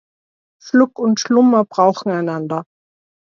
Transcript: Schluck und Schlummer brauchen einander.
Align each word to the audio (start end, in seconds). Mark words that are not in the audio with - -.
Schluck 0.59 0.97
und 0.97 1.19
Schlummer 1.19 1.63
brauchen 1.63 2.09
einander. 2.09 2.65